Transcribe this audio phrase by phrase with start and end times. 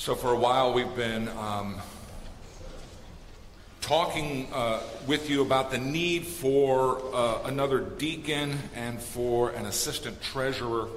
[0.00, 1.76] So, for a while, we've been um,
[3.82, 10.22] talking uh, with you about the need for uh, another deacon and for an assistant
[10.22, 10.88] treasurer.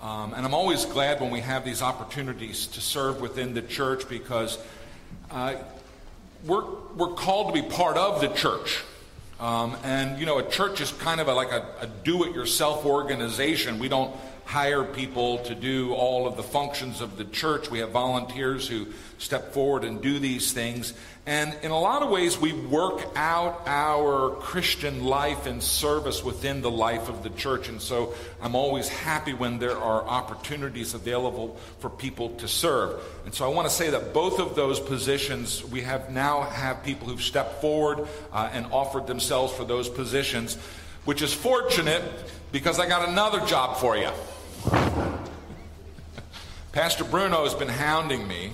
[0.00, 4.08] Um, and I'm always glad when we have these opportunities to serve within the church
[4.08, 4.56] because
[5.30, 5.56] uh,
[6.46, 6.64] we're,
[6.96, 8.82] we're called to be part of the church.
[9.38, 12.34] Um, and, you know, a church is kind of a, like a, a do it
[12.34, 13.78] yourself organization.
[13.78, 14.16] We don't
[14.50, 17.70] hire people to do all of the functions of the church.
[17.70, 20.92] We have volunteers who step forward and do these things.
[21.24, 26.62] And in a lot of ways, we work out our Christian life and service within
[26.62, 27.68] the life of the church.
[27.68, 33.00] And so I'm always happy when there are opportunities available for people to serve.
[33.24, 36.82] And so I want to say that both of those positions, we have now have
[36.82, 40.56] people who've stepped forward uh, and offered themselves for those positions,
[41.04, 42.02] which is fortunate
[42.50, 44.10] because I got another job for you.
[46.72, 48.52] Pastor Bruno has been hounding me.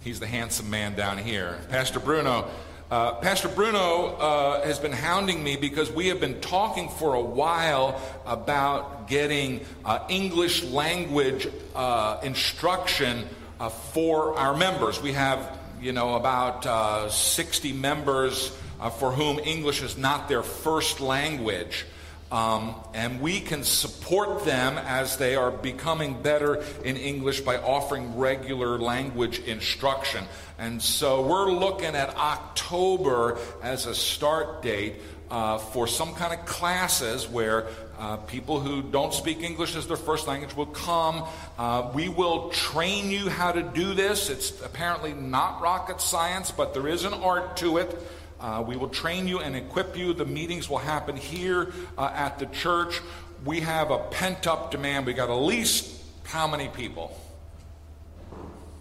[0.00, 1.58] He's the handsome man down here.
[1.68, 2.48] Pastor Bruno.
[2.90, 7.20] Uh, Pastor Bruno uh, has been hounding me because we have been talking for a
[7.20, 13.28] while about getting uh, English language uh, instruction
[13.60, 15.02] uh, for our members.
[15.02, 18.56] We have, you know, about uh, 60 members
[18.98, 21.84] for whom English is not their first language.
[22.30, 28.18] Um, and we can support them as they are becoming better in English by offering
[28.18, 30.24] regular language instruction.
[30.58, 34.96] And so we're looking at October as a start date
[35.30, 37.66] uh, for some kind of classes where
[37.98, 41.24] uh, people who don't speak English as their first language will come.
[41.58, 44.30] Uh, we will train you how to do this.
[44.30, 48.00] It's apparently not rocket science, but there is an art to it.
[48.40, 50.12] Uh, we will train you and equip you.
[50.12, 53.00] The meetings will happen here uh, at the church.
[53.44, 55.06] We have a pent up demand.
[55.06, 57.18] We got at least how many people?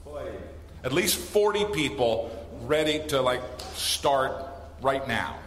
[0.04, 0.30] 40.
[0.84, 2.32] At least 40 people
[2.64, 3.42] ready to like
[3.74, 4.34] start
[4.82, 5.38] right now.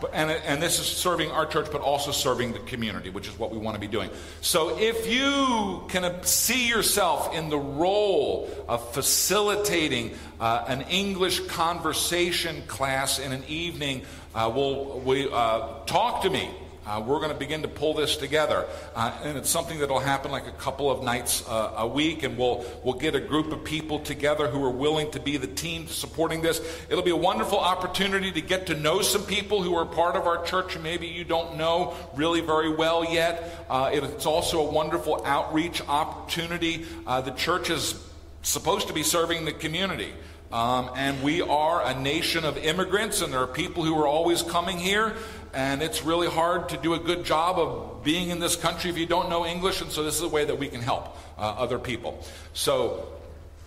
[0.00, 3.38] But, and, and this is serving our church, but also serving the community, which is
[3.38, 4.10] what we want to be doing.
[4.40, 12.62] So if you can see yourself in the role of facilitating uh, an English conversation
[12.66, 14.02] class in an evening,
[14.34, 16.50] uh, will we, uh, talk to me
[16.86, 20.00] uh, we're going to begin to pull this together, uh, and it's something that will
[20.00, 23.52] happen like a couple of nights uh, a week, and we'll we'll get a group
[23.52, 26.60] of people together who are willing to be the team supporting this.
[26.88, 30.26] It'll be a wonderful opportunity to get to know some people who are part of
[30.26, 33.66] our church, and maybe you don't know really very well yet.
[33.68, 36.86] Uh, it's also a wonderful outreach opportunity.
[37.06, 37.94] Uh, the church is
[38.42, 40.12] supposed to be serving the community.
[40.52, 44.42] Um, and we are a nation of immigrants, and there are people who are always
[44.42, 45.14] coming here
[45.52, 48.98] and it's really hard to do a good job of being in this country if
[48.98, 51.42] you don't know English, and so this is a way that we can help uh,
[51.42, 52.24] other people.
[52.52, 53.08] So,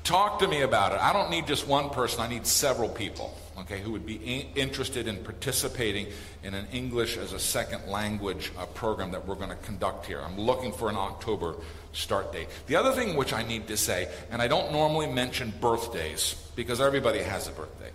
[0.04, 1.00] talk to me about it.
[1.00, 5.08] I don't need just one person, I need several people, okay, who would be interested
[5.08, 6.08] in participating
[6.44, 10.22] in an English as a second language uh, program that we're going to conduct here.
[10.22, 11.56] I'm looking for an October
[11.94, 12.48] start date.
[12.68, 16.82] The other thing which I need to say, and I don't normally mention birthdays because
[16.82, 17.92] everybody has a birthday,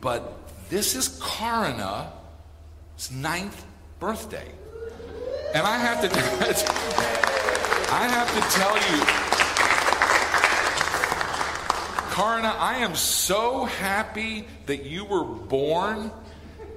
[0.00, 0.38] but
[0.68, 1.18] this is
[3.00, 3.64] Karina ninth
[3.98, 4.46] birthday.
[5.54, 6.08] And I have to,
[7.92, 9.04] I have to tell you,
[12.12, 16.10] Karna, I am so happy that you were born,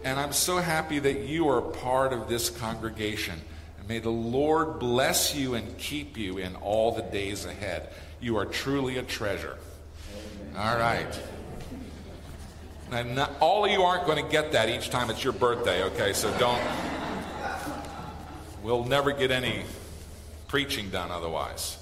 [0.05, 3.41] and I'm so happy that you are part of this congregation.
[3.79, 7.89] And may the Lord bless you and keep you in all the days ahead.
[8.21, 9.57] You are truly a treasure.
[10.55, 11.19] All right.
[12.93, 15.83] And not, all of you aren't going to get that each time it's your birthday,
[15.85, 16.13] okay?
[16.13, 16.61] So don't.
[18.61, 19.63] We'll never get any
[20.47, 21.79] preaching done otherwise.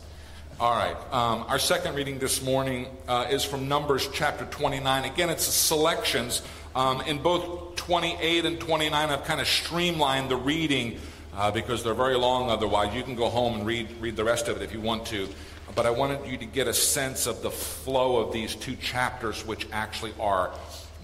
[0.57, 0.95] All right.
[1.11, 5.03] Um, our second reading this morning uh, is from Numbers chapter 29.
[5.03, 6.43] Again, it's selections.
[6.75, 10.97] Um, in both 28 and 29, I've kind of streamlined the reading
[11.35, 12.95] uh, because they're very long otherwise.
[12.95, 15.27] You can go home and read, read the rest of it if you want to.
[15.75, 19.45] But I wanted you to get a sense of the flow of these two chapters,
[19.45, 20.51] which actually are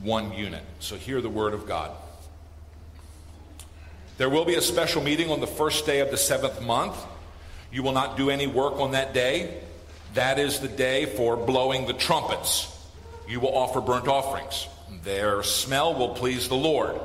[0.02, 0.64] one unit.
[0.80, 1.92] So hear the word of God.
[4.18, 6.98] There will be a special meeting on the first day of the seventh month.
[7.72, 9.62] You will not do any work on that day.
[10.14, 12.74] That is the day for blowing the trumpets.
[13.28, 14.68] You will offer burnt offerings.
[15.04, 17.00] Their smell will please the Lord.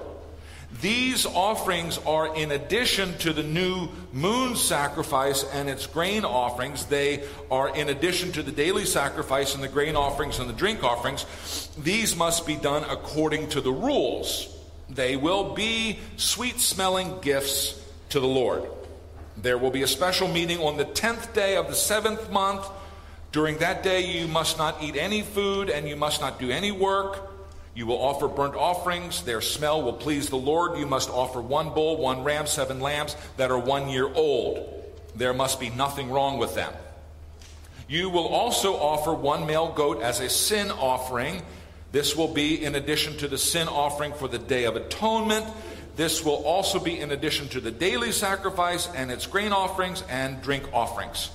[0.80, 6.86] These offerings are in addition to the new moon sacrifice and its grain offerings.
[6.86, 10.82] They are in addition to the daily sacrifice and the grain offerings and the drink
[10.82, 11.26] offerings.
[11.78, 14.48] These must be done according to the rules.
[14.88, 17.80] They will be sweet smelling gifts
[18.10, 18.64] to the Lord.
[19.36, 22.66] There will be a special meeting on the 10th day of the seventh month.
[23.30, 26.72] During that day, you must not eat any food and you must not do any
[26.72, 27.31] work.
[27.74, 29.22] You will offer burnt offerings.
[29.22, 30.78] Their smell will please the Lord.
[30.78, 34.68] You must offer one bull, one ram, seven lambs that are one year old.
[35.16, 36.72] There must be nothing wrong with them.
[37.88, 41.42] You will also offer one male goat as a sin offering.
[41.92, 45.46] This will be in addition to the sin offering for the Day of Atonement.
[45.96, 50.40] This will also be in addition to the daily sacrifice and its grain offerings and
[50.42, 51.30] drink offerings.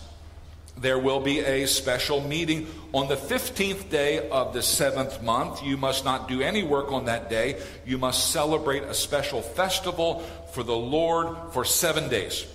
[0.79, 5.63] There will be a special meeting on the 15th day of the seventh month.
[5.63, 7.59] You must not do any work on that day.
[7.85, 10.19] You must celebrate a special festival
[10.51, 12.45] for the Lord for seven days.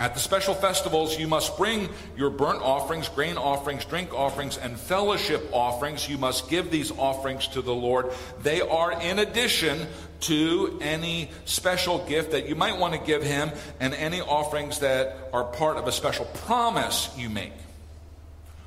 [0.00, 4.78] At the special festivals, you must bring your burnt offerings, grain offerings, drink offerings, and
[4.78, 6.08] fellowship offerings.
[6.08, 8.10] You must give these offerings to the Lord.
[8.42, 9.86] They are in addition
[10.20, 15.16] to any special gift that you might want to give Him and any offerings that
[15.32, 17.52] are part of a special promise you make.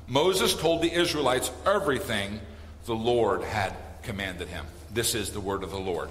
[0.06, 2.40] Moses told the Israelites everything
[2.84, 4.66] the Lord had commanded him.
[4.92, 6.10] This is the word of the Lord.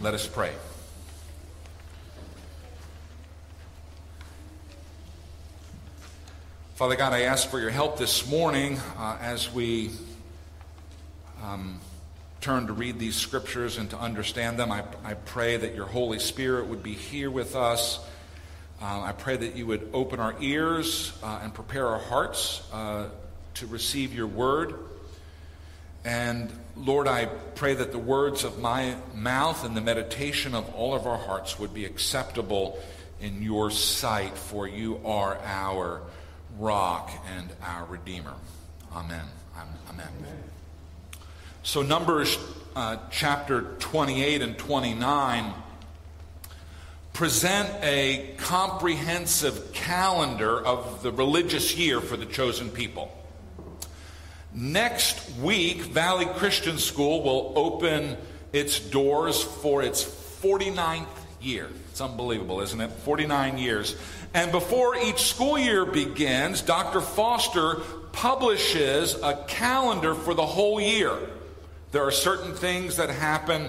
[0.00, 0.52] Let us pray.
[6.74, 9.90] Father God, I ask for your help this morning uh, as we
[11.42, 11.80] um,
[12.44, 14.70] turn to read these scriptures and to understand them.
[14.70, 17.98] I, I pray that your Holy Spirit would be here with us.
[18.82, 23.08] Uh, I pray that you would open our ears uh, and prepare our hearts uh,
[23.54, 24.74] to receive your word.
[26.04, 27.24] And Lord, I
[27.54, 31.58] pray that the words of my mouth and the meditation of all of our hearts
[31.58, 32.78] would be acceptable
[33.22, 36.02] in your sight, for you are our
[36.58, 38.34] rock and our Redeemer.
[38.94, 39.24] Amen.
[39.88, 40.08] Amen.
[41.66, 42.38] So, Numbers
[42.76, 45.54] uh, chapter 28 and 29
[47.14, 53.16] present a comprehensive calendar of the religious year for the chosen people.
[54.52, 58.18] Next week, Valley Christian School will open
[58.52, 61.06] its doors for its 49th
[61.40, 61.70] year.
[61.88, 62.90] It's unbelievable, isn't it?
[62.90, 63.96] 49 years.
[64.34, 67.00] And before each school year begins, Dr.
[67.00, 67.76] Foster
[68.12, 71.16] publishes a calendar for the whole year.
[71.94, 73.68] There are certain things that happen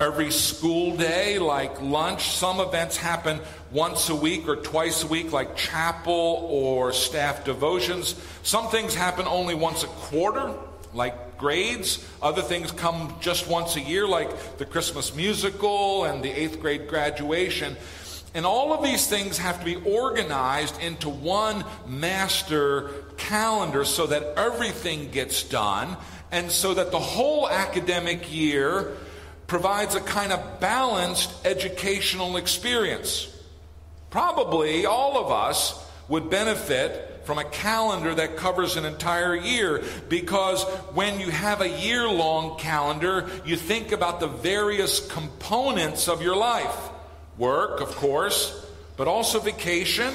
[0.00, 2.32] every school day, like lunch.
[2.32, 3.38] Some events happen
[3.70, 8.16] once a week or twice a week, like chapel or staff devotions.
[8.42, 10.52] Some things happen only once a quarter,
[10.92, 12.04] like grades.
[12.20, 16.88] Other things come just once a year, like the Christmas musical and the eighth grade
[16.88, 17.76] graduation.
[18.34, 24.38] And all of these things have to be organized into one master calendar so that
[24.38, 25.96] everything gets done
[26.30, 28.96] and so that the whole academic year
[29.46, 33.28] provides a kind of balanced educational experience.
[34.08, 40.64] Probably all of us would benefit from a calendar that covers an entire year because
[40.94, 46.34] when you have a year long calendar, you think about the various components of your
[46.34, 46.91] life
[47.38, 50.12] work, of course, but also vacation,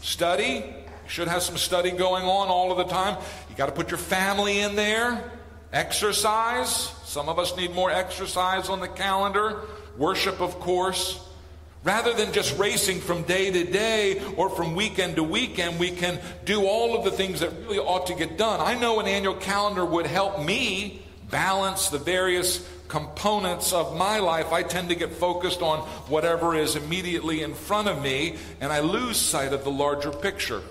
[0.00, 0.64] study.
[0.64, 3.16] You should have some study going on all of the time.
[3.48, 5.30] You got to put your family in there.
[5.72, 6.92] Exercise.
[7.04, 9.62] Some of us need more exercise on the calendar.
[9.96, 11.24] Worship, of course.
[11.84, 16.18] Rather than just racing from day to day or from weekend to weekend, we can
[16.44, 18.60] do all of the things that really ought to get done.
[18.60, 24.52] I know an annual calendar would help me balance the various components of my life,
[24.52, 28.80] I tend to get focused on whatever is immediately in front of me, and I
[28.80, 30.62] lose sight of the larger picture.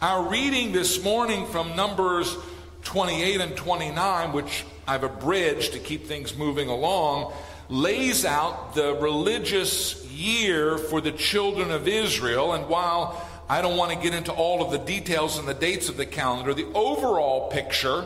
[0.00, 2.36] Our reading this morning from Numbers
[2.84, 7.32] 28 and 29, which I've abridged to keep things moving along,
[7.68, 12.52] lays out the religious year for the children of Israel.
[12.52, 15.88] And while I don't want to get into all of the details and the dates
[15.88, 18.04] of the calendar, the overall picture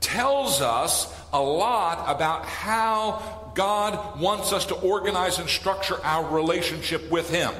[0.00, 7.10] tells us a lot about how God wants us to organize and structure our relationship
[7.10, 7.52] with Him.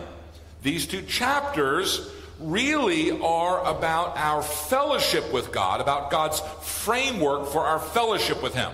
[0.63, 7.79] These two chapters really are about our fellowship with God, about God's framework for our
[7.79, 8.73] fellowship with Him.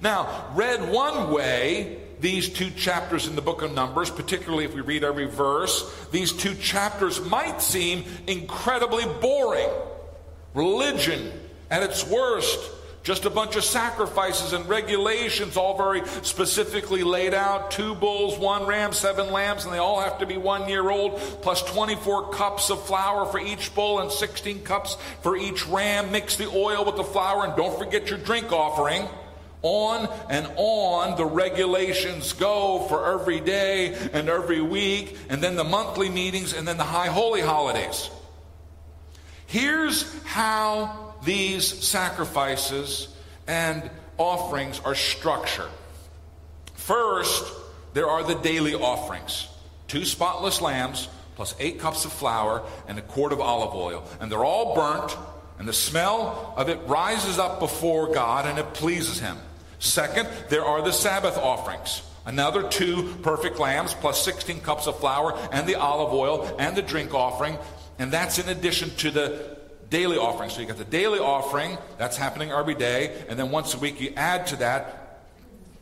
[0.00, 4.80] Now, read one way, these two chapters in the book of Numbers, particularly if we
[4.80, 9.68] read every verse, these two chapters might seem incredibly boring.
[10.54, 11.32] Religion
[11.70, 12.58] at its worst,
[13.02, 18.66] just a bunch of sacrifices and regulations, all very specifically laid out two bulls, one
[18.66, 22.70] ram, seven lambs, and they all have to be one year old, plus 24 cups
[22.70, 26.12] of flour for each bull and 16 cups for each ram.
[26.12, 29.08] Mix the oil with the flour, and don't forget your drink offering.
[29.62, 35.64] On and on the regulations go for every day and every week, and then the
[35.64, 38.10] monthly meetings, and then the high holy holidays.
[39.46, 43.08] Here's how these sacrifices
[43.46, 45.70] and offerings are structured.
[46.74, 47.52] First,
[47.94, 49.48] there are the daily offerings
[49.88, 54.04] two spotless lambs, plus eight cups of flour, and a quart of olive oil.
[54.20, 55.16] And they're all burnt,
[55.58, 59.38] and the smell of it rises up before God, and it pleases Him.
[59.78, 62.02] Second, there are the Sabbath offerings.
[62.26, 66.82] Another two perfect lambs, plus 16 cups of flour, and the olive oil, and the
[66.82, 67.56] drink offering.
[67.98, 69.57] And that's in addition to the
[69.90, 70.50] daily offering.
[70.50, 73.24] So you got the daily offering, that's happening every day.
[73.28, 75.20] And then once a week, you add to that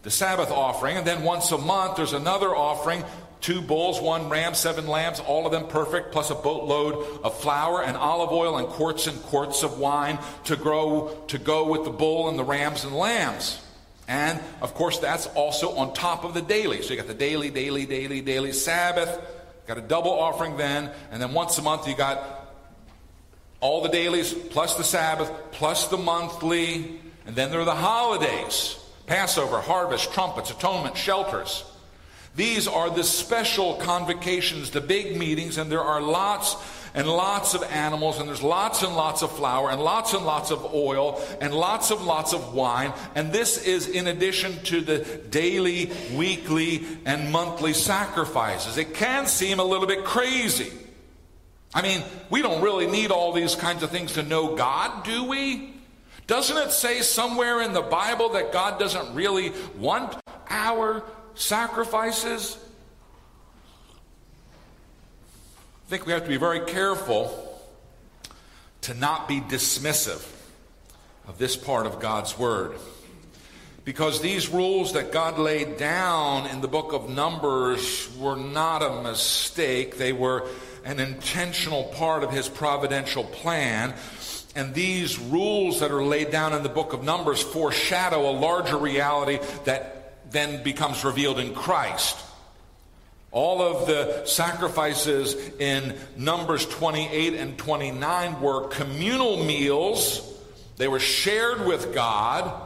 [0.03, 0.97] the Sabbath offering.
[0.97, 3.05] And then once a month, there's another offering
[3.41, 7.83] two bulls, one ram, seven lambs, all of them perfect, plus a boatload of flour
[7.83, 11.91] and olive oil and quarts and quarts of wine to grow to go with the
[11.91, 13.63] bull and the rams and lambs.
[14.09, 16.83] And of course, that's also on top of the daily.
[16.83, 19.21] So you got the daily, daily, daily, daily Sabbath.
[19.67, 22.36] Got a double offering then, and then once a month you got
[23.61, 28.79] all the dailies plus the Sabbath plus the monthly, and then there are the holidays
[29.07, 31.65] Passover, harvest, trumpets, atonement, shelters.
[32.35, 36.57] These are the special convocations, the big meetings, and there are lots
[36.93, 40.51] and lots of animals, and there's lots and lots of flour, and lots and lots
[40.51, 42.93] of oil, and lots and lots of wine.
[43.15, 44.99] And this is in addition to the
[45.31, 48.77] daily, weekly, and monthly sacrifices.
[48.77, 50.73] It can seem a little bit crazy.
[51.77, 55.25] I mean, we don't really need all these kinds of things to know God, do
[55.25, 55.75] we?
[56.27, 60.17] Doesn't it say somewhere in the Bible that God doesn't really want
[60.49, 61.05] our
[61.35, 62.57] sacrifices.
[65.87, 67.61] I think we have to be very careful
[68.83, 70.27] to not be dismissive
[71.29, 72.77] of this part of God's Word.
[73.85, 79.03] Because these rules that God laid down in the book of Numbers were not a
[79.03, 80.49] mistake, they were
[80.87, 83.95] an intentional part of His providential plan.
[84.55, 88.79] And these rules that are laid down in the book of Numbers foreshadow a larger
[88.79, 92.17] reality that then becomes revealed in Christ.
[93.33, 100.23] All of the sacrifices in Numbers 28 and 29 were communal meals.
[100.79, 102.66] They were shared with God.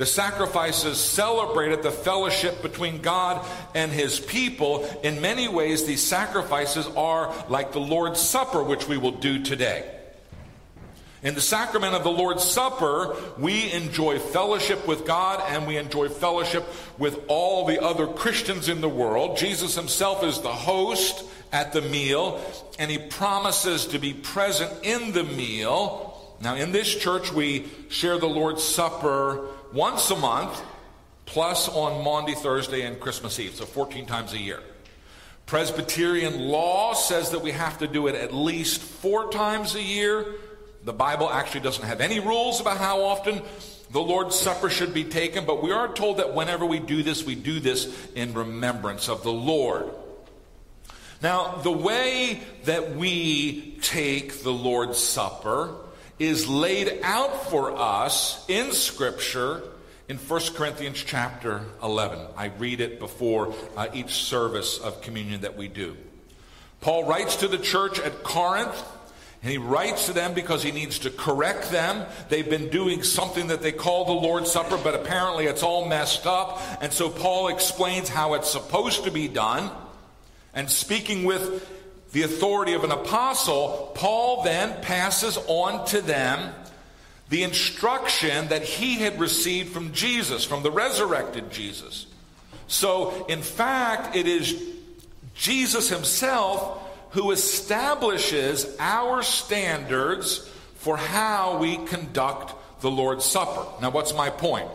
[0.00, 4.88] The sacrifices celebrated the fellowship between God and his people.
[5.02, 9.94] In many ways, these sacrifices are like the Lord's Supper, which we will do today.
[11.22, 16.08] In the sacrament of the Lord's Supper, we enjoy fellowship with God and we enjoy
[16.08, 16.64] fellowship
[16.96, 19.36] with all the other Christians in the world.
[19.36, 22.40] Jesus himself is the host at the meal,
[22.78, 26.06] and he promises to be present in the meal.
[26.40, 30.62] Now, in this church, we share the Lord's Supper once a month,
[31.26, 34.60] plus on Maundy, Thursday, and Christmas Eve, so 14 times a year.
[35.46, 40.24] Presbyterian law says that we have to do it at least four times a year.
[40.84, 43.42] The Bible actually doesn't have any rules about how often
[43.90, 47.24] the Lord's Supper should be taken, but we are told that whenever we do this,
[47.24, 49.90] we do this in remembrance of the Lord.
[51.22, 55.74] Now, the way that we take the Lord's Supper
[56.20, 59.62] is laid out for us in Scripture
[60.06, 62.18] in 1 Corinthians chapter 11.
[62.36, 65.96] I read it before uh, each service of communion that we do.
[66.82, 68.84] Paul writes to the church at Corinth
[69.42, 72.06] and he writes to them because he needs to correct them.
[72.28, 76.26] They've been doing something that they call the Lord's Supper, but apparently it's all messed
[76.26, 76.60] up.
[76.82, 79.70] And so Paul explains how it's supposed to be done.
[80.52, 81.66] And speaking with
[82.12, 86.54] the authority of an apostle, Paul then passes on to them
[87.28, 92.06] the instruction that he had received from Jesus, from the resurrected Jesus.
[92.66, 94.60] So, in fact, it is
[95.34, 103.64] Jesus himself who establishes our standards for how we conduct the Lord's Supper.
[103.80, 104.68] Now, what's my point?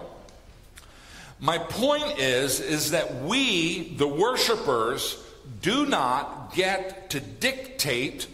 [1.40, 5.22] My point is, is that we, the worshipers,
[5.66, 8.28] do not get to dictate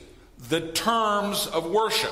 [0.50, 2.12] the terms of worship.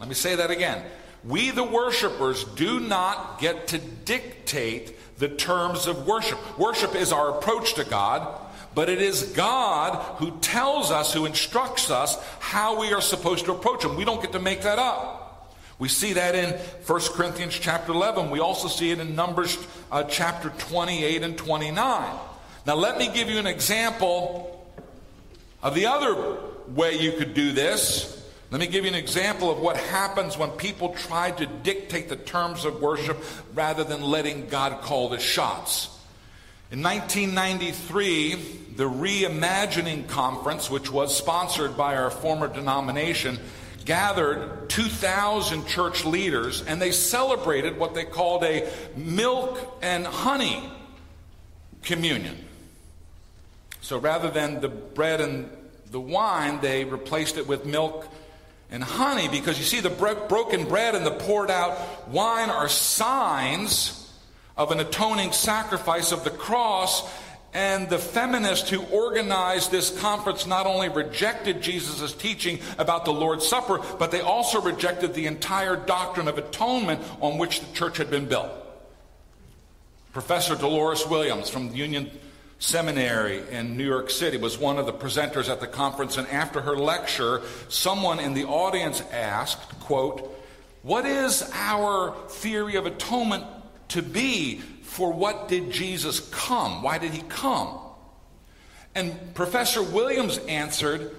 [0.00, 0.82] Let me say that again.
[1.22, 6.38] We, the worshipers, do not get to dictate the terms of worship.
[6.58, 8.40] Worship is our approach to God.
[8.74, 13.52] But it is God who tells us, who instructs us how we are supposed to
[13.52, 13.96] approach Him.
[13.96, 15.54] We don't get to make that up.
[15.78, 16.52] We see that in
[16.86, 18.30] 1 Corinthians chapter 11.
[18.30, 19.58] We also see it in Numbers
[19.90, 22.18] uh, chapter 28 and 29.
[22.64, 24.66] Now, let me give you an example
[25.62, 26.36] of the other
[26.68, 28.24] way you could do this.
[28.52, 32.16] Let me give you an example of what happens when people try to dictate the
[32.16, 33.16] terms of worship
[33.54, 35.88] rather than letting God call the shots.
[36.70, 38.34] In 1993,
[38.76, 43.38] the Reimagining Conference, which was sponsored by our former denomination,
[43.84, 50.62] gathered 2,000 church leaders and they celebrated what they called a milk and honey
[51.82, 52.38] communion.
[53.82, 55.50] So rather than the bread and
[55.90, 58.08] the wine, they replaced it with milk
[58.70, 63.98] and honey because you see, the broken bread and the poured out wine are signs
[64.56, 67.06] of an atoning sacrifice of the cross.
[67.54, 73.46] And the feminists who organized this conference not only rejected Jesus' teaching about the Lord's
[73.46, 78.10] Supper, but they also rejected the entire doctrine of atonement on which the church had
[78.10, 78.50] been built.
[80.14, 82.10] Professor Dolores Williams from the Union
[82.62, 86.60] Seminary in New York City was one of the presenters at the conference, and after
[86.60, 90.32] her lecture, someone in the audience asked, quote,
[90.82, 93.44] What is our theory of atonement
[93.88, 94.60] to be?
[94.82, 96.84] For what did Jesus come?
[96.84, 97.80] Why did he come?
[98.94, 101.16] And Professor Williams answered,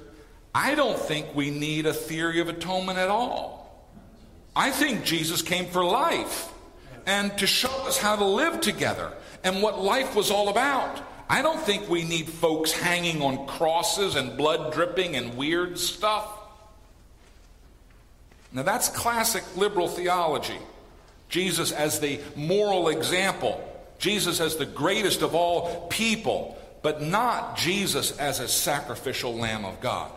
[0.56, 3.86] I don't think we need a theory of atonement at all.
[4.56, 6.54] I think Jesus came for life
[7.06, 9.12] and to show us how to live together
[9.44, 11.02] and what life was all about.
[11.30, 16.28] I don't think we need folks hanging on crosses and blood dripping and weird stuff.
[18.52, 20.60] Now, that's classic liberal theology.
[21.30, 23.60] Jesus as the moral example,
[23.98, 29.82] Jesus as the greatest of all people, but not Jesus as a sacrificial Lamb of
[29.82, 30.12] God.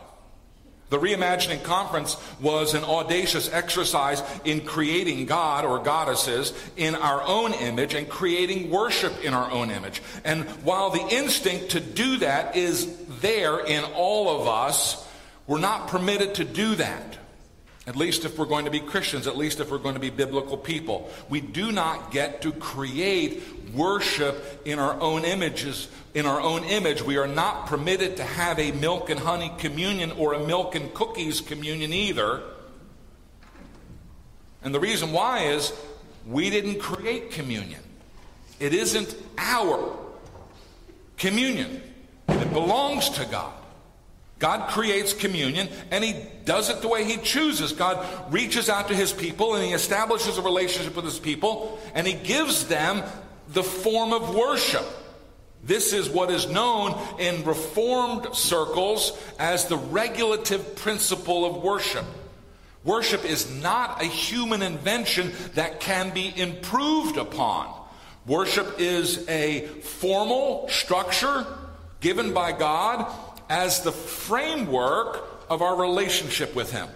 [0.89, 7.55] The Reimagining Conference was an audacious exercise in creating God or goddesses in our own
[7.55, 10.01] image and creating worship in our own image.
[10.25, 15.05] And while the instinct to do that is there in all of us,
[15.49, 17.19] we're not permitted to do that.
[17.87, 20.11] At least if we're going to be Christians, at least if we're going to be
[20.11, 21.09] biblical people.
[21.29, 27.03] We do not get to create worship in our own images, in our own image.
[27.03, 30.93] We are not permitted to have a milk and honey communion or a milk and
[30.95, 32.43] cookies communion either.
[34.65, 35.73] And the reason why is
[36.27, 37.81] we didn't create communion.
[38.59, 39.97] It isn't our
[41.19, 41.83] communion.
[42.29, 43.53] It belongs to God.
[44.39, 47.73] God creates communion and he does it the way he chooses.
[47.73, 52.07] God reaches out to his people and he establishes a relationship with his people and
[52.07, 53.03] he gives them
[53.49, 54.85] the form of worship.
[55.65, 62.05] This is what is known in Reformed circles as the regulative principle of worship.
[62.85, 67.73] Worship is not a human invention that can be improved upon.
[68.27, 71.47] Worship is a formal structure
[72.01, 73.11] given by God
[73.49, 76.89] as the framework of our relationship with Him.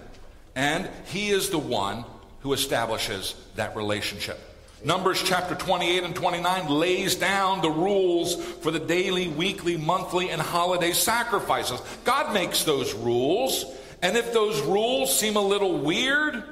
[0.54, 2.04] And He is the one
[2.40, 4.38] who establishes that relationship.
[4.82, 10.40] Numbers chapter 28 and 29 lays down the rules for the daily, weekly, monthly, and
[10.40, 11.80] holiday sacrifices.
[12.04, 13.66] God makes those rules,
[14.00, 16.42] and if those rules seem a little weird,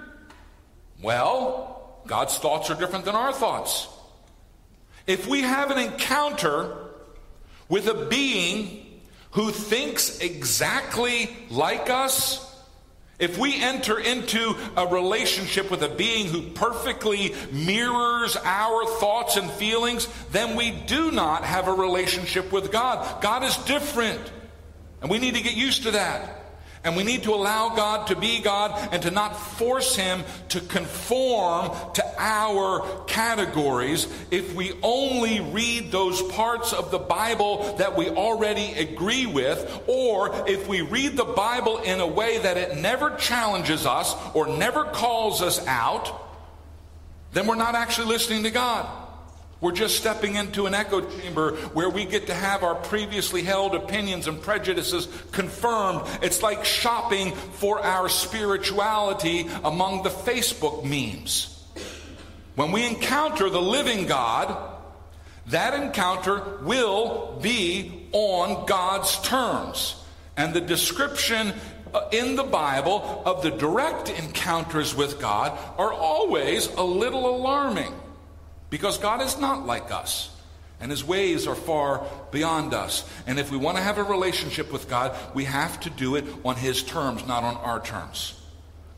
[1.03, 3.89] well, God's thoughts are different than our thoughts.
[5.07, 6.77] If we have an encounter
[7.71, 8.88] with a being
[9.33, 12.45] who thinks exactly like us,
[13.19, 19.51] if we enter into a relationship with a being who perfectly mirrors our thoughts and
[19.51, 23.21] feelings, then we do not have a relationship with God.
[23.21, 24.21] God is different.
[25.01, 26.48] And we need to get used to that.
[26.85, 30.61] And we need to allow God to be God and to not force Him to
[30.61, 34.07] conform to our categories.
[34.31, 40.49] If we only read those parts of the Bible that we already agree with, or
[40.49, 44.85] if we read the Bible in a way that it never challenges us or never
[44.85, 46.27] calls us out,
[47.33, 49.08] then we're not actually listening to God.
[49.61, 53.75] We're just stepping into an echo chamber where we get to have our previously held
[53.75, 56.03] opinions and prejudices confirmed.
[56.23, 61.55] It's like shopping for our spirituality among the Facebook memes.
[62.55, 64.57] When we encounter the living God,
[65.49, 69.97] that encounter will be on God's terms.
[70.37, 71.53] And the description
[71.93, 77.93] uh, in the Bible of the direct encounters with God are always a little alarming.
[78.71, 80.31] Because God is not like us.
[80.81, 83.09] And his ways are far beyond us.
[83.27, 86.25] And if we want to have a relationship with God, we have to do it
[86.45, 88.35] on his terms, not on our terms.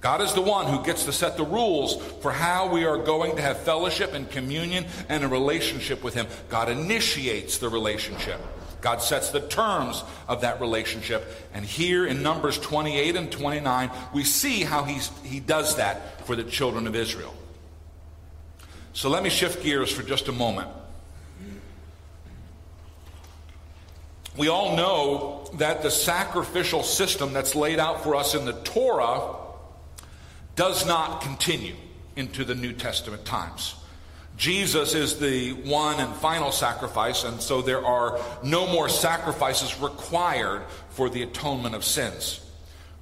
[0.01, 3.37] God is the one who gets to set the rules for how we are going
[3.37, 6.27] to have fellowship and communion and a relationship with him.
[6.49, 8.41] God initiates the relationship.
[8.81, 11.27] God sets the terms of that relationship.
[11.53, 16.35] And here in Numbers 28 and 29, we see how he's, he does that for
[16.35, 17.35] the children of Israel.
[18.93, 20.69] So let me shift gears for just a moment.
[24.37, 29.37] We all know that the sacrificial system that's laid out for us in the Torah
[30.57, 31.75] does not continue
[32.17, 33.75] into the New Testament times.
[34.37, 40.63] Jesus is the one and final sacrifice, and so there are no more sacrifices required
[40.91, 42.41] for the atonement of sins.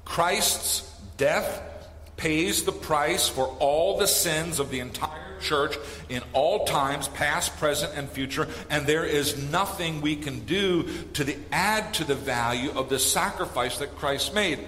[0.04, 1.62] Christ's death
[2.16, 5.07] pays the price for all the sins of the entire
[5.40, 5.76] church
[6.08, 11.24] in all times, past, present, and future, and there is nothing we can do to
[11.24, 14.58] the, add to the value of the sacrifice that Christ made.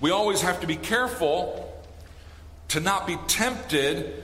[0.00, 1.72] We always have to be careful
[2.68, 4.22] to not be tempted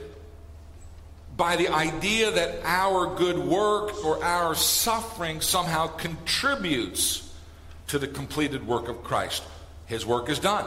[1.37, 7.33] by the idea that our good work or our suffering somehow contributes
[7.87, 9.43] to the completed work of Christ.
[9.85, 10.65] His work is done.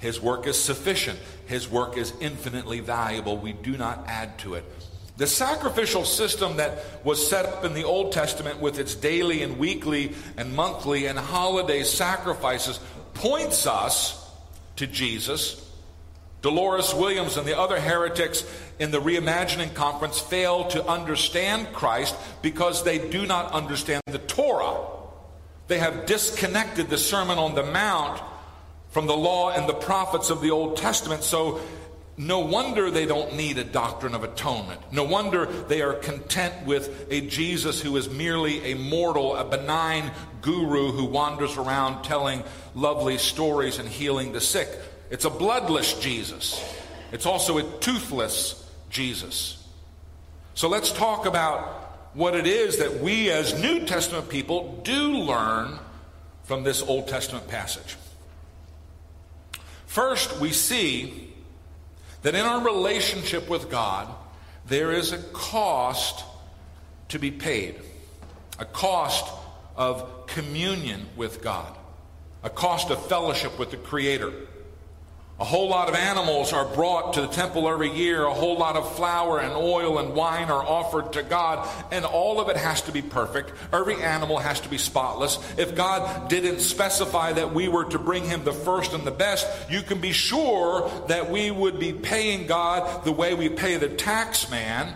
[0.00, 1.18] His work is sufficient.
[1.46, 3.36] His work is infinitely valuable.
[3.36, 4.64] We do not add to it.
[5.16, 9.58] The sacrificial system that was set up in the Old Testament with its daily and
[9.58, 12.80] weekly and monthly and holiday sacrifices
[13.14, 14.16] points us
[14.76, 15.70] to Jesus
[16.42, 18.44] Dolores Williams and the other heretics
[18.78, 24.86] in the Reimagining Conference fail to understand Christ because they do not understand the Torah.
[25.68, 28.22] They have disconnected the Sermon on the Mount
[28.90, 31.22] from the law and the prophets of the Old Testament.
[31.22, 31.60] So,
[32.16, 34.92] no wonder they don't need a doctrine of atonement.
[34.92, 40.10] No wonder they are content with a Jesus who is merely a mortal, a benign
[40.42, 44.68] guru who wanders around telling lovely stories and healing the sick.
[45.08, 46.62] It's a bloodless Jesus.
[47.10, 49.56] It's also a toothless Jesus.
[50.54, 51.62] So let's talk about
[52.14, 55.78] what it is that we as New Testament people do learn
[56.44, 57.96] from this Old Testament passage.
[59.90, 61.32] First, we see
[62.22, 64.06] that in our relationship with God,
[64.68, 66.24] there is a cost
[67.08, 67.74] to be paid,
[68.60, 69.28] a cost
[69.74, 71.76] of communion with God,
[72.44, 74.32] a cost of fellowship with the Creator.
[75.40, 78.24] A whole lot of animals are brought to the temple every year.
[78.24, 82.40] A whole lot of flour and oil and wine are offered to God, and all
[82.40, 83.50] of it has to be perfect.
[83.72, 85.38] Every animal has to be spotless.
[85.56, 89.48] If God didn't specify that we were to bring Him the first and the best,
[89.70, 93.88] you can be sure that we would be paying God the way we pay the
[93.88, 94.94] tax man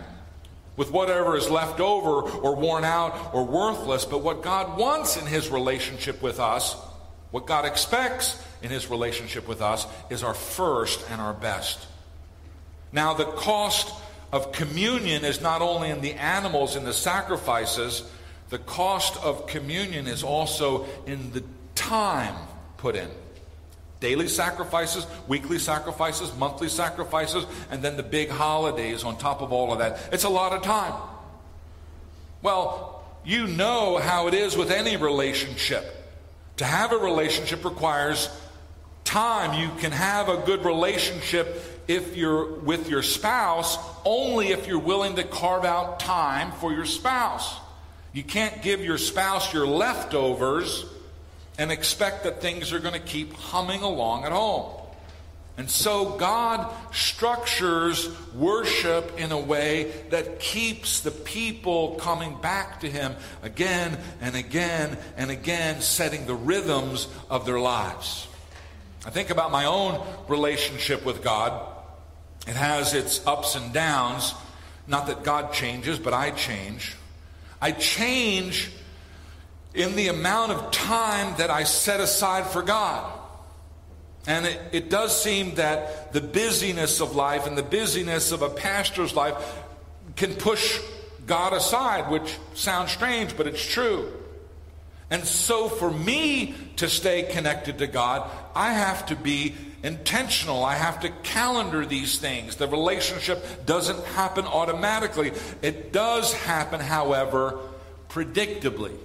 [0.77, 4.05] with whatever is left over or worn out or worthless.
[4.05, 6.75] But what God wants in His relationship with us,
[7.35, 11.85] what God expects, in his relationship with us is our first and our best.
[12.93, 13.93] Now, the cost
[14.31, 18.09] of communion is not only in the animals and the sacrifices,
[18.51, 21.43] the cost of communion is also in the
[21.75, 22.35] time
[22.77, 23.09] put in.
[23.99, 29.73] Daily sacrifices, weekly sacrifices, monthly sacrifices, and then the big holidays on top of all
[29.73, 29.99] of that.
[30.13, 30.93] It's a lot of time.
[32.41, 36.03] Well, you know how it is with any relationship.
[36.57, 38.29] To have a relationship requires
[39.03, 39.59] time.
[39.61, 45.15] You can have a good relationship if you're with your spouse only if you're willing
[45.15, 47.57] to carve out time for your spouse.
[48.13, 50.85] You can't give your spouse your leftovers
[51.57, 54.71] and expect that things are going to keep humming along at home.
[55.57, 62.89] And so God structures worship in a way that keeps the people coming back to
[62.89, 68.27] Him again and again and again, setting the rhythms of their lives.
[69.05, 71.65] I think about my own relationship with God.
[72.47, 74.33] It has its ups and downs.
[74.87, 76.95] Not that God changes, but I change.
[77.61, 78.71] I change
[79.73, 83.14] in the amount of time that I set aside for God.
[84.27, 88.49] And it, it, does seem that the busyness of life and the busyness of a
[88.49, 89.35] pastor's life
[90.15, 90.79] can push
[91.27, 94.11] God aside, which sounds strange, but it's true.
[95.11, 100.63] And so, for me to stay connected to God, I have to be intentional.
[100.63, 102.55] I have to calendar these things.
[102.55, 105.31] The relationship doesn't happen automatically.
[105.61, 107.59] It does happen, however,
[108.09, 108.95] predictably.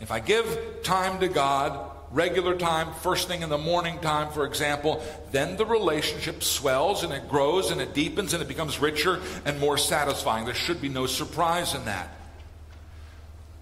[0.00, 1.78] If I give time to God,
[2.10, 7.12] regular time, first thing in the morning time, for example, then the relationship swells and
[7.12, 10.44] it grows and it deepens and it becomes richer and more satisfying.
[10.44, 12.08] There should be no surprise in that.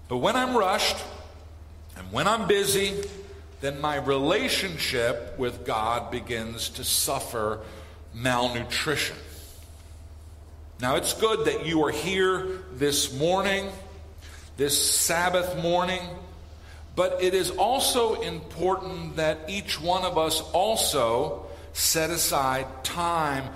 [0.07, 0.97] But when I'm rushed,
[1.97, 2.93] and when I'm busy,
[3.59, 7.59] then my relationship with God begins to suffer
[8.13, 9.17] malnutrition.
[10.79, 13.69] Now, it's good that you are here this morning.
[14.57, 16.01] this Sabbath morning,
[16.97, 23.53] but it is also important that each one of us also set aside time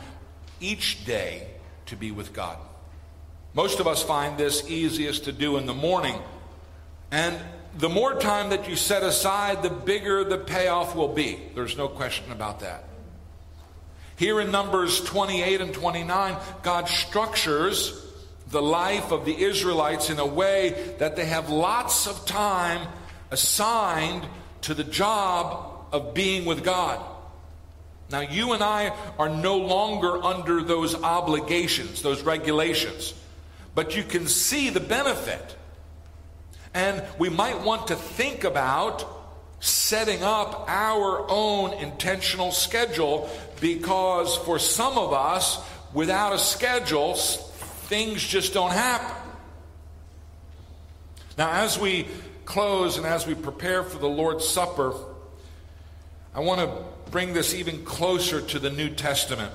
[0.59, 1.47] each day
[1.87, 2.55] to be with God.
[3.55, 6.15] Most of us find this easiest to do in the morning.
[7.09, 7.35] And
[7.79, 11.39] the more time that you set aside, the bigger the payoff will be.
[11.55, 12.83] There's no question about that.
[14.17, 18.05] Here in Numbers 28 and 29, God structures
[18.51, 22.87] the life of the Israelites in a way that they have lots of time
[23.31, 24.27] assigned
[24.61, 27.03] to the job of being with God.
[28.11, 33.13] Now, you and I are no longer under those obligations, those regulations,
[33.73, 35.55] but you can see the benefit.
[36.73, 39.05] And we might want to think about
[39.61, 43.29] setting up our own intentional schedule
[43.61, 45.59] because for some of us,
[45.93, 49.15] without a schedule, things just don't happen.
[51.37, 52.07] Now, as we
[52.51, 54.93] close and as we prepare for the Lord's Supper,
[56.35, 59.53] I want to bring this even closer to the New Testament.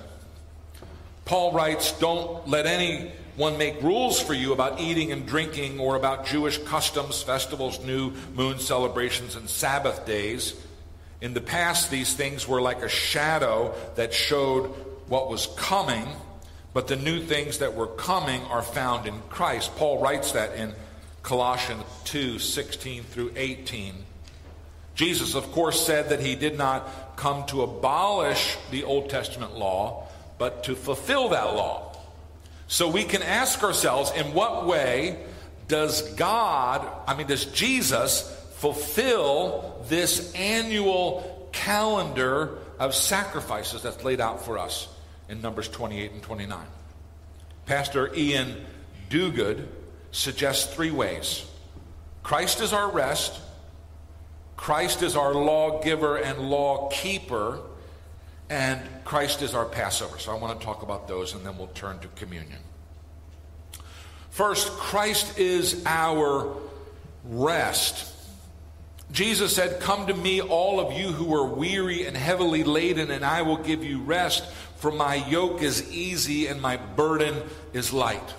[1.27, 6.25] Paul writes, Don't let anyone make rules for you about eating and drinking or about
[6.25, 10.55] Jewish customs, festivals, new moon celebrations, and Sabbath days.
[11.21, 14.69] In the past, these things were like a shadow that showed
[15.07, 16.07] what was coming,
[16.73, 19.77] but the new things that were coming are found in Christ.
[19.77, 20.73] Paul writes that in
[21.27, 23.95] Colossians 2 16 through 18.
[24.95, 30.07] Jesus, of course, said that he did not come to abolish the Old Testament law,
[30.39, 31.97] but to fulfill that law.
[32.69, 35.19] So we can ask ourselves in what way
[35.67, 38.23] does God, I mean, does Jesus
[38.59, 44.87] fulfill this annual calendar of sacrifices that's laid out for us
[45.29, 46.65] in Numbers 28 and 29?
[47.67, 48.65] Pastor Iain
[49.11, 49.67] Duguid
[50.13, 51.45] suggests three ways
[52.23, 53.41] Christ is our rest.
[54.57, 57.61] Christ is our lawgiver and law keeper,
[58.49, 60.19] and Christ is our Passover.
[60.19, 62.59] So I want to talk about those, and then we'll turn to communion.
[64.31, 66.57] First, Christ is our
[67.25, 68.13] rest.
[69.13, 73.25] Jesus said, Come to me, all of you who are weary and heavily laden, and
[73.25, 74.45] I will give you rest,
[74.77, 77.43] for my yoke is easy and my burden
[77.73, 78.35] is light.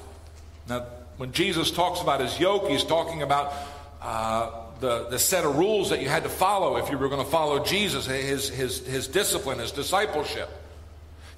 [0.68, 0.86] Now,
[1.18, 3.54] when Jesus talks about his yoke, he's talking about
[4.02, 7.24] uh, the, the set of rules that you had to follow if you were going
[7.24, 10.50] to follow Jesus, his, his, his discipline, his discipleship.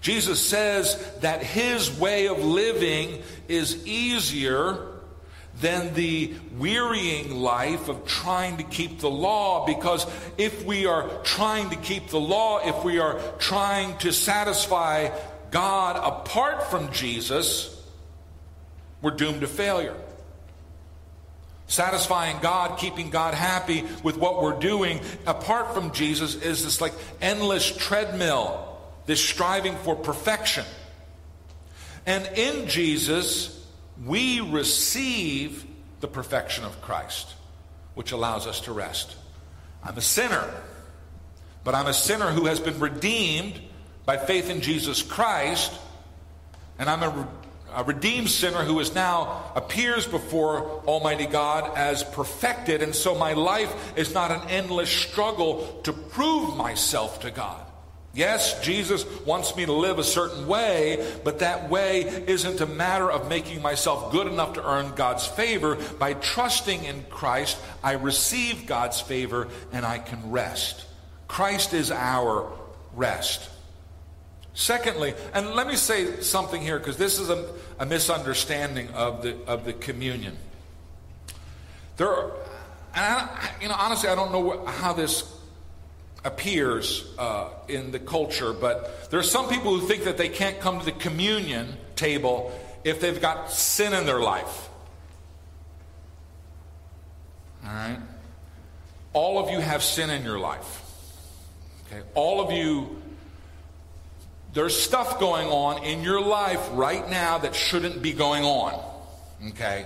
[0.02, 4.86] Jesus says that his way of living is easier
[5.62, 10.06] than the wearying life of trying to keep the law because
[10.38, 15.10] if we are trying to keep the law, if we are trying to satisfy
[15.52, 17.76] God apart from Jesus,
[19.02, 19.96] we're doomed to failure.
[21.68, 26.94] Satisfying God, keeping God happy with what we're doing, apart from Jesus, is this like
[27.22, 30.66] endless treadmill, this striving for perfection.
[32.06, 33.56] And in Jesus,
[34.04, 35.66] we receive
[36.00, 37.34] the perfection of Christ,
[37.94, 39.16] which allows us to rest.
[39.84, 40.52] I'm a sinner,
[41.64, 43.60] but I'm a sinner who has been redeemed
[44.06, 45.72] by faith in Jesus Christ,
[46.80, 47.28] and I'm a
[47.74, 53.34] a redeemed sinner who is now appears before Almighty God as perfected, and so my
[53.34, 57.66] life is not an endless struggle to prove myself to God.
[58.14, 63.10] Yes, Jesus wants me to live a certain way, but that way isn't a matter
[63.10, 65.76] of making myself good enough to earn God's favor.
[66.00, 70.86] By trusting in Christ, I receive God's favor and I can rest.
[71.28, 72.52] Christ is our
[72.96, 73.48] rest.
[74.60, 79.38] Secondly, and let me say something here because this is a, a, misunderstanding of the,
[79.48, 80.36] of the communion.
[81.96, 82.32] There are,
[82.94, 85.24] and I, you know, honestly, I don't know how this
[86.26, 90.60] appears uh, in the culture, but there are some people who think that they can't
[90.60, 92.52] come to the communion table
[92.84, 94.68] if they've got sin in their life.
[97.64, 98.00] All right?
[99.14, 100.84] All of you have sin in your life.
[101.88, 102.02] Okay?
[102.14, 102.99] All of you
[104.54, 108.84] there's stuff going on in your life right now that shouldn't be going on.
[109.50, 109.86] Okay?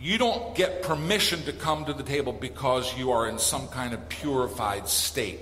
[0.00, 3.94] You don't get permission to come to the table because you are in some kind
[3.94, 5.40] of purified state.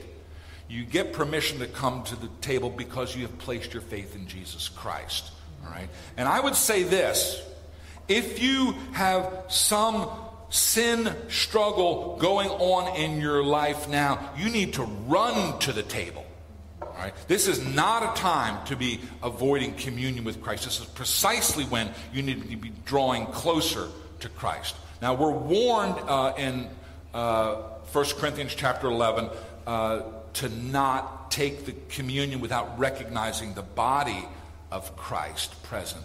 [0.68, 4.26] You get permission to come to the table because you have placed your faith in
[4.28, 5.31] Jesus Christ.
[5.64, 5.88] All right?
[6.16, 7.42] And I would say this
[8.09, 10.09] if you have some
[10.50, 16.21] sin struggle going on in your life now, you need to run to the table
[16.86, 17.14] All right?
[17.28, 20.64] This is not a time to be avoiding communion with Christ.
[20.64, 23.88] This is precisely when you need to be drawing closer
[24.20, 24.76] to Christ.
[25.00, 26.68] Now, we're warned uh, in
[27.12, 27.54] uh,
[27.92, 29.30] 1 Corinthians chapter 11
[29.66, 30.02] uh,
[30.34, 34.24] to not take the communion without recognizing the body
[34.70, 36.04] of Christ present.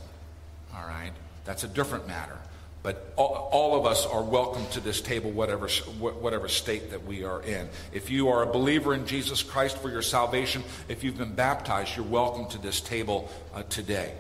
[0.75, 1.11] All right?
[1.45, 2.37] That's a different matter.
[2.83, 7.23] But all, all, of us are welcome to this table, whatever, whatever state that we
[7.23, 7.67] are in.
[7.91, 11.97] If you are a believer in Jesus Christ for your salvation, if you've been baptized,
[11.97, 14.13] you're welcome to this table uh, today.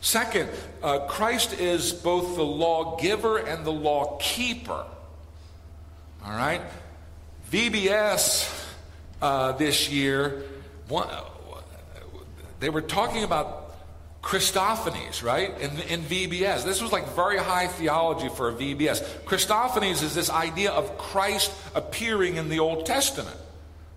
[0.00, 0.48] Second,
[0.82, 4.84] uh, Christ is both the lawgiver and the law keeper.
[6.24, 6.62] All right?
[7.52, 8.68] VBS
[9.20, 10.42] uh, this year,
[10.88, 11.08] one,
[12.58, 13.61] they were talking about
[14.22, 15.50] Christophanies, right?
[15.60, 16.64] In, in VBS.
[16.64, 19.02] This was like very high theology for a VBS.
[19.24, 23.36] Christophanies is this idea of Christ appearing in the Old Testament,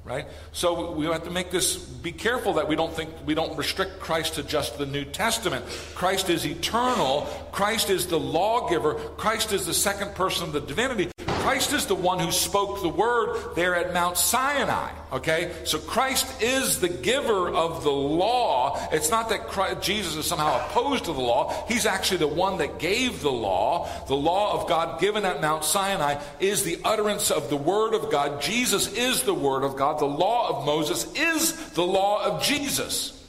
[0.04, 0.26] right?
[0.52, 4.00] So we have to make this, be careful that we don't think, we don't restrict
[4.00, 5.64] Christ to just the New Testament.
[5.94, 7.30] Christ is eternal.
[7.52, 8.96] Christ is the lawgiver.
[9.18, 11.12] Christ is the second person of the divinity.
[11.46, 14.90] Christ is the one who spoke the word there at Mount Sinai.
[15.12, 15.54] Okay?
[15.64, 18.80] So Christ is the giver of the law.
[18.92, 21.54] It's not that Christ, Jesus is somehow opposed to the law.
[21.68, 23.88] He's actually the one that gave the law.
[24.08, 28.10] The law of God given at Mount Sinai is the utterance of the word of
[28.10, 28.42] God.
[28.42, 30.00] Jesus is the word of God.
[30.00, 33.24] The law of Moses is the law of Jesus,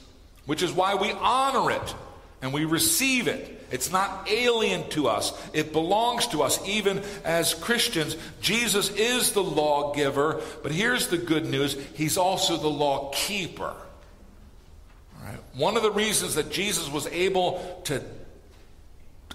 [0.47, 1.95] which is why we honor it
[2.41, 3.56] and we receive it.
[3.69, 5.33] It's not alien to us.
[5.53, 8.15] It belongs to us, even as Christians.
[8.39, 13.73] Jesus is the lawgiver, but here's the good news He's also the law keeper.
[15.21, 15.39] Right?
[15.55, 18.01] One of the reasons that Jesus was able to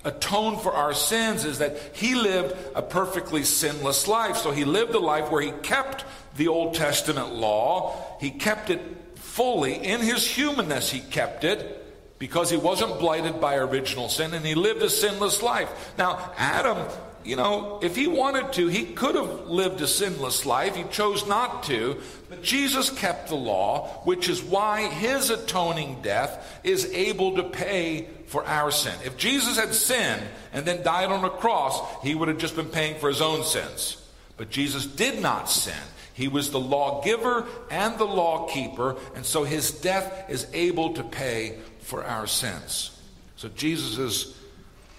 [0.04, 4.38] atone for our sins is that He lived a perfectly sinless life.
[4.38, 6.04] So He lived a life where He kept
[6.36, 8.80] the Old Testament law, He kept it
[9.16, 9.74] fully.
[9.74, 11.81] In His humanness, He kept it
[12.22, 15.92] because he wasn't blighted by original sin and he lived a sinless life.
[15.98, 16.78] Now, Adam,
[17.24, 20.76] you know, if he wanted to, he could have lived a sinless life.
[20.76, 22.00] He chose not to.
[22.30, 28.06] But Jesus kept the law, which is why his atoning death is able to pay
[28.28, 28.94] for our sin.
[29.04, 32.66] If Jesus had sinned and then died on a cross, he would have just been
[32.66, 34.00] paying for his own sins.
[34.36, 35.74] But Jesus did not sin.
[36.14, 41.02] He was the lawgiver and the law keeper, and so his death is able to
[41.02, 41.58] pay
[41.92, 42.98] for our sins.
[43.36, 44.34] So Jesus is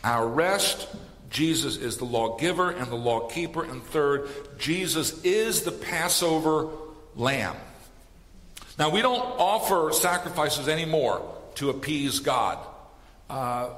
[0.04, 0.88] our rest.
[1.32, 3.64] Jesus is the lawgiver and the lawkeeper.
[3.64, 4.30] And third,
[4.60, 6.68] Jesus is the Passover
[7.16, 7.56] lamb.
[8.78, 12.60] Now, we don't offer sacrifices anymore to appease God.
[13.28, 13.70] Uh,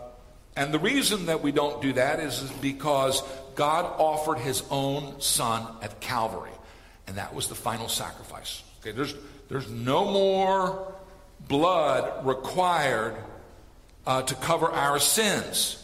[0.58, 3.24] and the reason that we don't do that is because
[3.56, 6.52] God offered his own son at Calvary.
[7.08, 8.62] And that was the final sacrifice.
[8.82, 9.16] Okay, there's,
[9.48, 10.95] there's no more
[11.48, 13.16] blood required
[14.06, 15.82] uh, to cover our sins.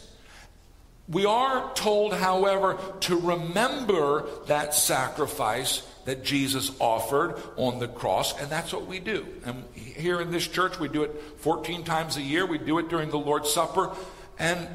[1.08, 8.50] We are told, however, to remember that sacrifice that Jesus offered on the cross, and
[8.50, 9.26] that's what we do.
[9.44, 12.46] And here in this church, we do it 14 times a year.
[12.46, 13.90] We do it during the Lord's Supper,
[14.38, 14.68] and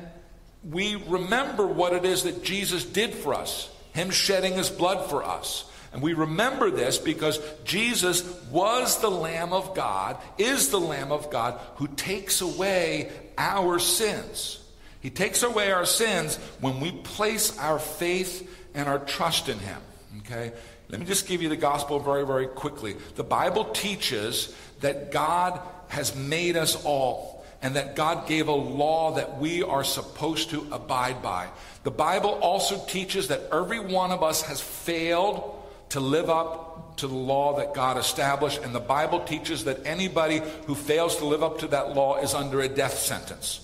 [0.63, 5.23] we remember what it is that Jesus did for us, Him shedding His blood for
[5.23, 5.69] us.
[5.93, 11.29] And we remember this because Jesus was the Lamb of God, is the Lamb of
[11.29, 14.59] God who takes away our sins.
[14.99, 19.81] He takes away our sins when we place our faith and our trust in Him.
[20.19, 20.51] Okay?
[20.89, 22.95] Let me just give you the gospel very, very quickly.
[23.15, 29.15] The Bible teaches that God has made us all and that God gave a law
[29.15, 31.47] that we are supposed to abide by.
[31.83, 35.53] The Bible also teaches that every one of us has failed
[35.89, 38.61] to live up to the law that God established.
[38.61, 42.33] And the Bible teaches that anybody who fails to live up to that law is
[42.33, 43.61] under a death sentence.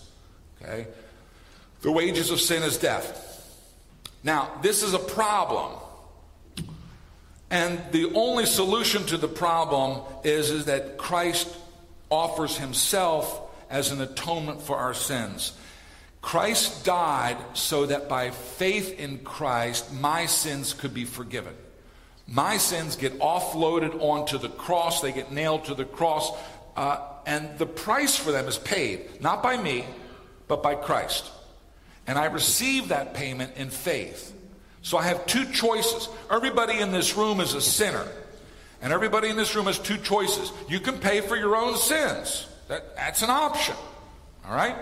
[0.61, 0.87] Okay?
[1.81, 3.29] The wages of sin is death.
[4.23, 5.79] Now, this is a problem.
[7.49, 11.47] And the only solution to the problem is, is that Christ
[12.09, 15.53] offers himself as an atonement for our sins.
[16.21, 21.53] Christ died so that by faith in Christ, my sins could be forgiven.
[22.27, 26.31] My sins get offloaded onto the cross, they get nailed to the cross,
[26.75, 29.85] uh, and the price for them is paid, not by me,
[30.47, 31.29] but by Christ.
[32.07, 34.33] And I receive that payment in faith.
[34.81, 36.09] So I have two choices.
[36.29, 38.05] Everybody in this room is a sinner.
[38.81, 40.51] And everybody in this room has two choices.
[40.67, 42.47] You can pay for your own sins.
[42.67, 43.75] That, that's an option.
[44.45, 44.75] All right?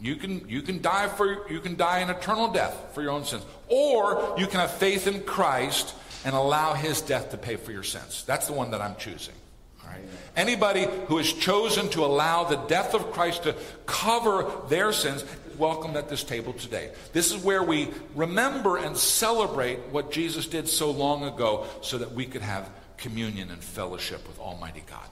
[0.00, 3.24] You can, you can die for you can die an eternal death for your own
[3.24, 3.44] sins.
[3.68, 5.94] Or you can have faith in Christ
[6.24, 8.24] and allow his death to pay for your sins.
[8.26, 9.34] That's the one that I'm choosing.
[9.82, 10.02] All right?
[10.36, 15.24] Anybody who has chosen to allow the death of Christ to cover their sins
[15.58, 16.90] welcome at this table today.
[17.12, 22.12] This is where we remember and celebrate what Jesus did so long ago so that
[22.12, 25.06] we could have communion and fellowship with Almighty God.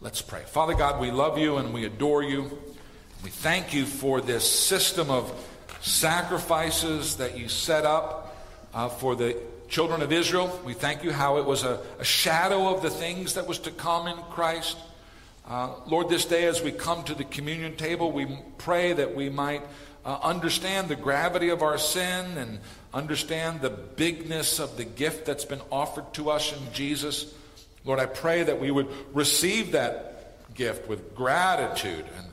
[0.00, 0.42] Let's pray.
[0.46, 2.58] Father God, we love you and we adore you.
[3.22, 5.30] We thank you for this system of
[5.82, 8.34] sacrifices that you set up
[8.72, 9.36] uh, for the
[9.68, 10.58] children of Israel.
[10.64, 13.72] We thank you how it was a, a shadow of the things that was to
[13.72, 14.78] come in Christ.
[15.46, 19.28] Uh, Lord, this day as we come to the communion table, we pray that we
[19.28, 19.64] might
[20.06, 22.58] uh, understand the gravity of our sin and
[22.94, 27.34] understand the bigness of the gift that's been offered to us in Jesus.
[27.84, 32.29] Lord, I pray that we would receive that gift with gratitude and,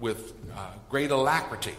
[0.00, 1.74] with uh, great alacrity.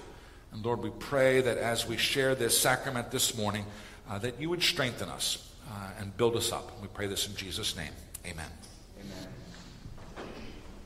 [0.52, 3.66] And Lord, we pray that as we share this sacrament this morning,
[4.10, 6.82] uh, that you would strengthen us uh, and build us up.
[6.82, 7.92] We pray this in Jesus' name.
[8.26, 8.46] Amen.
[9.00, 9.37] Amen.